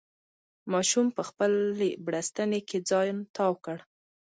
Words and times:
ماشوم 0.71 1.07
په 1.17 1.21
خپلې 1.29 1.89
بړستنې 2.05 2.59
کې 2.67 2.77
ځان 2.89 3.15
تاو 3.35 3.53
کړ. 3.65 3.77